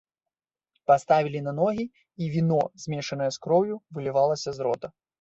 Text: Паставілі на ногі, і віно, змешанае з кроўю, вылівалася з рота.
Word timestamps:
Паставілі 0.91 1.43
на 1.49 1.53
ногі, 1.59 1.85
і 2.21 2.31
віно, 2.39 2.59
змешанае 2.87 3.31
з 3.39 3.47
кроўю, 3.47 3.75
вылівалася 3.99 4.49
з 4.61 4.71
рота. 4.71 4.87